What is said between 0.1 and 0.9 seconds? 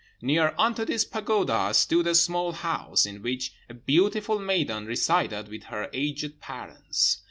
Near unto